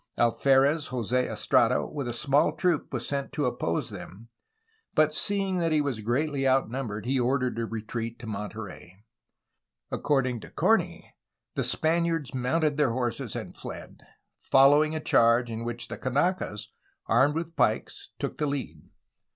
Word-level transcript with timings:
Alferez 0.17 0.87
Jos6 0.89 1.31
Estrada 1.31 1.85
with 1.85 2.07
a 2.07 2.11
small 2.11 2.53
troop 2.55 2.91
was 2.91 3.07
sent 3.07 3.31
to 3.33 3.45
oppose 3.45 3.91
them, 3.91 4.29
but, 4.95 5.13
seeing 5.13 5.59
that 5.59 5.71
he 5.71 5.79
was 5.79 6.01
greatly 6.01 6.47
outnumbered, 6.47 7.05
he 7.05 7.19
ordered 7.19 7.59
a 7.59 7.67
retreat 7.67 8.17
to 8.17 8.25
Monterey. 8.25 9.03
According 9.91 10.39
to 10.39 10.49
Corney 10.49 11.13
''The 11.55 11.63
Spaniards 11.65 12.33
mounted 12.33 12.77
their 12.77 12.93
horses 12.93 13.35
and 13.35 13.55
fled,'' 13.55 14.01
following 14.41 14.95
a 14.95 14.99
charge 14.99 15.51
in 15.51 15.63
which 15.63 15.87
the 15.87 15.99
Kanakas, 15.99 16.69
armed 17.05 17.35
with 17.35 17.55
pikes, 17.55 18.09
took 18.17 18.39
the 18.39 18.47
lead. 18.47 18.81